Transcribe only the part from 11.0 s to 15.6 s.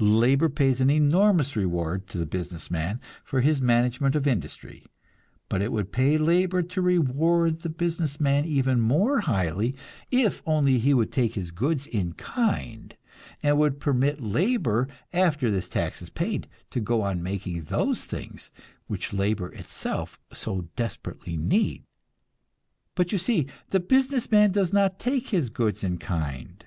take his goods in kind, and would permit labor, after